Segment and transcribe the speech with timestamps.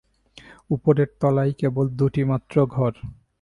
[0.69, 2.93] উপরের তলায় কেবল দুটিমাত্র ঘর।